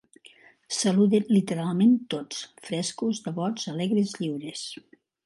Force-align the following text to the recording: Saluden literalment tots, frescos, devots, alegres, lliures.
Saluden 0.77 1.27
literalment 1.35 1.93
tots, 2.13 2.41
frescos, 2.71 3.21
devots, 3.29 3.69
alegres, 3.75 4.15
lliures. 4.23 4.65